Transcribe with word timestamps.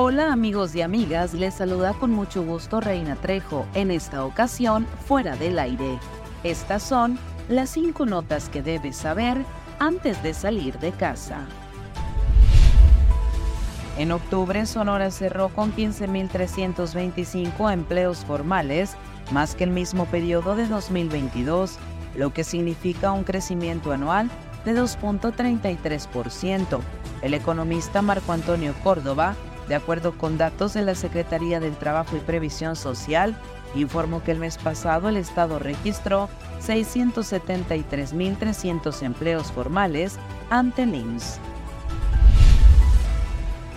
Hola 0.00 0.32
amigos 0.32 0.76
y 0.76 0.82
amigas, 0.82 1.34
les 1.34 1.54
saluda 1.54 1.92
con 1.92 2.12
mucho 2.12 2.44
gusto 2.44 2.80
Reina 2.80 3.16
Trejo, 3.16 3.66
en 3.74 3.90
esta 3.90 4.24
ocasión 4.24 4.86
fuera 5.08 5.34
del 5.34 5.58
aire. 5.58 5.98
Estas 6.44 6.84
son 6.84 7.18
las 7.48 7.70
cinco 7.70 8.06
notas 8.06 8.48
que 8.48 8.62
debes 8.62 8.96
saber 8.96 9.44
antes 9.80 10.22
de 10.22 10.34
salir 10.34 10.78
de 10.78 10.92
casa. 10.92 11.48
En 13.98 14.12
octubre, 14.12 14.66
Sonora 14.66 15.10
cerró 15.10 15.48
con 15.48 15.74
15.325 15.74 17.72
empleos 17.72 18.18
formales, 18.18 18.96
más 19.32 19.56
que 19.56 19.64
el 19.64 19.70
mismo 19.70 20.04
periodo 20.04 20.54
de 20.54 20.68
2022, 20.68 21.76
lo 22.14 22.32
que 22.32 22.44
significa 22.44 23.10
un 23.10 23.24
crecimiento 23.24 23.90
anual 23.90 24.30
de 24.64 24.80
2.33%. 24.80 26.78
El 27.20 27.34
economista 27.34 28.00
Marco 28.00 28.30
Antonio 28.30 28.74
Córdoba 28.84 29.34
de 29.68 29.74
acuerdo 29.74 30.12
con 30.12 30.38
datos 30.38 30.72
de 30.74 30.82
la 30.82 30.94
Secretaría 30.94 31.58
del 31.60 31.76
Trabajo 31.76 32.16
y 32.16 32.20
Previsión 32.20 32.76
Social, 32.76 33.36
informó 33.74 34.22
que 34.22 34.30
el 34.32 34.38
mes 34.38 34.56
pasado 34.58 35.10
el 35.10 35.18
Estado 35.18 35.58
registró 35.58 36.30
673.300 36.66 39.02
empleos 39.02 39.52
formales 39.52 40.18
ante 40.50 40.86
el. 40.86 41.38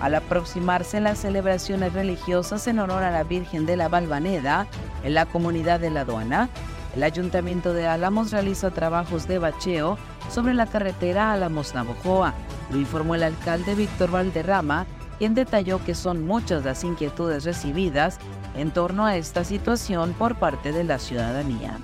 Al 0.00 0.14
aproximarse 0.14 1.00
las 1.00 1.18
celebraciones 1.18 1.92
religiosas 1.92 2.68
en 2.68 2.78
honor 2.78 3.02
a 3.02 3.10
la 3.10 3.24
Virgen 3.24 3.66
de 3.66 3.76
la 3.76 3.88
Balvaneda 3.88 4.68
en 5.02 5.14
la 5.14 5.26
comunidad 5.26 5.80
de 5.80 5.90
La 5.90 6.02
Aduana, 6.02 6.48
el 6.94 7.02
Ayuntamiento 7.02 7.72
de 7.72 7.88
Álamos 7.88 8.30
realiza 8.30 8.70
trabajos 8.70 9.26
de 9.26 9.38
bacheo 9.38 9.98
sobre 10.30 10.54
la 10.54 10.66
carretera 10.66 11.32
Álamos-Navojoa, 11.32 12.34
lo 12.70 12.78
informó 12.78 13.14
el 13.14 13.24
alcalde 13.24 13.74
Víctor 13.74 14.10
Valderrama 14.10 14.86
quien 15.18 15.34
detalló 15.34 15.84
que 15.84 15.94
son 15.94 16.24
muchas 16.24 16.64
las 16.64 16.84
inquietudes 16.84 17.44
recibidas 17.44 18.18
en 18.56 18.70
torno 18.70 19.04
a 19.04 19.16
esta 19.16 19.44
situación 19.44 20.14
por 20.14 20.36
parte 20.36 20.72
de 20.72 20.84
la 20.84 20.98
ciudadanía. 20.98 21.78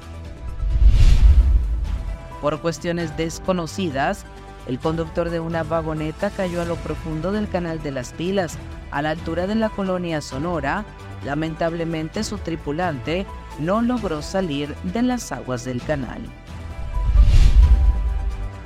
Por 2.40 2.60
cuestiones 2.60 3.16
desconocidas, 3.16 4.24
el 4.66 4.78
conductor 4.78 5.30
de 5.30 5.40
una 5.40 5.62
vagoneta 5.62 6.30
cayó 6.30 6.62
a 6.62 6.64
lo 6.64 6.76
profundo 6.76 7.32
del 7.32 7.48
canal 7.48 7.82
de 7.82 7.90
las 7.90 8.12
pilas, 8.12 8.58
a 8.90 9.02
la 9.02 9.10
altura 9.10 9.46
de 9.46 9.54
la 9.54 9.68
colonia 9.68 10.20
Sonora. 10.20 10.84
Lamentablemente 11.24 12.22
su 12.22 12.38
tripulante 12.38 13.26
no 13.58 13.82
logró 13.82 14.22
salir 14.22 14.74
de 14.82 15.02
las 15.02 15.32
aguas 15.32 15.64
del 15.64 15.82
canal. 15.82 16.20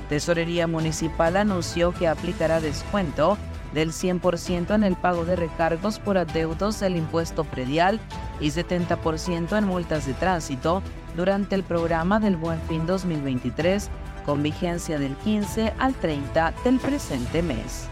Tesorería 0.09 0.67
Municipal 0.67 1.37
anunció 1.37 1.93
que 1.93 2.07
aplicará 2.07 2.59
descuento 2.59 3.37
del 3.73 3.91
100% 3.91 4.73
en 4.75 4.83
el 4.83 4.95
pago 4.95 5.25
de 5.25 5.35
recargos 5.35 5.99
por 5.99 6.17
adeudos 6.17 6.79
del 6.79 6.95
impuesto 6.95 7.43
predial 7.43 7.99
y 8.39 8.49
70% 8.49 9.57
en 9.57 9.65
multas 9.65 10.05
de 10.05 10.13
tránsito 10.13 10.81
durante 11.15 11.55
el 11.55 11.63
programa 11.63 12.19
del 12.19 12.37
Buen 12.37 12.61
Fin 12.61 12.85
2023 12.85 13.89
con 14.25 14.43
vigencia 14.43 14.99
del 14.99 15.15
15 15.15 15.73
al 15.79 15.93
30 15.93 16.53
del 16.63 16.79
presente 16.79 17.41
mes. 17.41 17.87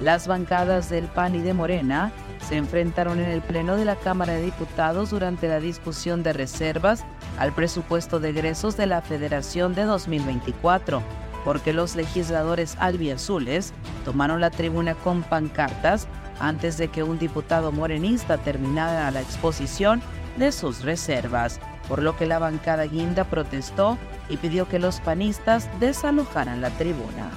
Las 0.00 0.26
bancadas 0.26 0.90
del 0.90 1.06
PAN 1.06 1.34
y 1.34 1.40
de 1.40 1.54
Morena 1.54 2.12
se 2.46 2.56
enfrentaron 2.56 3.18
en 3.18 3.30
el 3.30 3.40
Pleno 3.40 3.76
de 3.76 3.84
la 3.86 3.96
Cámara 3.96 4.34
de 4.34 4.42
Diputados 4.42 5.10
durante 5.10 5.48
la 5.48 5.58
discusión 5.58 6.22
de 6.22 6.32
reservas 6.32 7.04
al 7.38 7.52
presupuesto 7.52 8.20
de 8.20 8.30
egresos 8.30 8.76
de 8.76 8.86
la 8.86 9.00
Federación 9.00 9.74
de 9.74 9.84
2024 9.84 11.02
porque 11.46 11.72
los 11.72 11.94
legisladores 11.94 12.76
albiazules 12.80 13.72
tomaron 14.04 14.40
la 14.40 14.50
tribuna 14.50 14.96
con 14.96 15.22
pancartas 15.22 16.08
antes 16.40 16.76
de 16.76 16.88
que 16.88 17.04
un 17.04 17.20
diputado 17.20 17.70
morenista 17.70 18.36
terminara 18.36 19.12
la 19.12 19.20
exposición 19.20 20.02
de 20.38 20.50
sus 20.50 20.82
reservas, 20.82 21.60
por 21.88 22.02
lo 22.02 22.16
que 22.16 22.26
la 22.26 22.40
bancada 22.40 22.84
guinda 22.86 23.22
protestó 23.22 23.96
y 24.28 24.38
pidió 24.38 24.68
que 24.68 24.80
los 24.80 24.98
panistas 24.98 25.70
desalojaran 25.78 26.60
la 26.60 26.70
tribuna. 26.70 27.30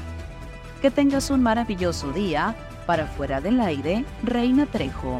Que 0.82 0.90
tengas 0.90 1.30
un 1.30 1.44
maravilloso 1.44 2.12
día. 2.12 2.56
Para 2.88 3.06
fuera 3.06 3.40
del 3.40 3.62
aire, 3.62 4.06
Reina 4.24 4.66
Trejo. 4.66 5.20